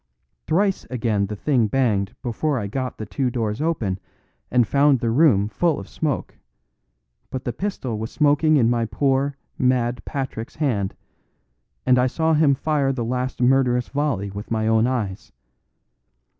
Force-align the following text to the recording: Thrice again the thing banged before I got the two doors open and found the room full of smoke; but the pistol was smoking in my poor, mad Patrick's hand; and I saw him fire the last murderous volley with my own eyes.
Thrice 0.47 0.83
again 0.89 1.27
the 1.27 1.35
thing 1.35 1.67
banged 1.67 2.15
before 2.23 2.57
I 2.57 2.65
got 2.65 2.97
the 2.97 3.05
two 3.05 3.29
doors 3.29 3.61
open 3.61 3.99
and 4.49 4.65
found 4.67 4.97
the 4.99 5.11
room 5.11 5.47
full 5.47 5.79
of 5.79 5.87
smoke; 5.87 6.39
but 7.29 7.43
the 7.45 7.53
pistol 7.53 7.99
was 7.99 8.09
smoking 8.11 8.57
in 8.57 8.67
my 8.67 8.85
poor, 8.85 9.37
mad 9.59 10.03
Patrick's 10.03 10.55
hand; 10.55 10.95
and 11.85 11.99
I 11.99 12.07
saw 12.07 12.33
him 12.33 12.55
fire 12.55 12.91
the 12.91 13.05
last 13.05 13.43
murderous 13.43 13.89
volley 13.89 14.31
with 14.31 14.49
my 14.49 14.67
own 14.67 14.87
eyes. 14.87 15.31